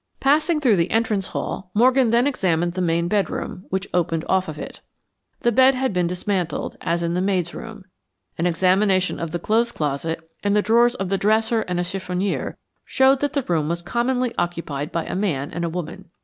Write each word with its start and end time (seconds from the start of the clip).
Passing 0.19 0.59
through 0.59 0.77
the 0.77 0.89
entrance 0.89 1.27
hall, 1.27 1.69
Morgan 1.75 2.09
then 2.09 2.25
examined 2.25 2.73
the 2.73 2.81
main 2.81 3.07
bedroom, 3.07 3.65
which 3.69 3.87
opened 3.93 4.25
off 4.27 4.47
of 4.47 4.57
it. 4.57 4.81
The 5.41 5.51
bed 5.51 5.75
had 5.75 5.93
been 5.93 6.07
dismantled, 6.07 6.75
as 6.81 7.03
in 7.03 7.13
the 7.13 7.21
maid's 7.21 7.53
room. 7.53 7.83
An 8.35 8.47
examination 8.47 9.19
of 9.19 9.29
the 9.31 9.37
clothes 9.37 9.71
closet, 9.71 10.19
and 10.43 10.55
the 10.55 10.63
drawers 10.63 10.95
of 10.95 11.09
the 11.09 11.19
dresser 11.19 11.61
and 11.61 11.79
a 11.79 11.83
chiffonier, 11.83 12.57
showed 12.83 13.19
that 13.19 13.33
the 13.33 13.43
room 13.43 13.69
was 13.69 13.83
commonly 13.83 14.33
occupied 14.39 14.91
by 14.91 15.05
a 15.05 15.13
man 15.13 15.51
and 15.51 15.63
a 15.63 15.69
woman. 15.69 16.09